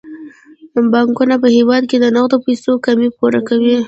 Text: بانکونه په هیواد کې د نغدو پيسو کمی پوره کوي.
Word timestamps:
بانکونه 0.93 1.35
په 1.43 1.47
هیواد 1.57 1.83
کې 1.89 1.97
د 1.99 2.05
نغدو 2.15 2.37
پيسو 2.45 2.71
کمی 2.85 3.09
پوره 3.17 3.39
کوي. 3.47 3.75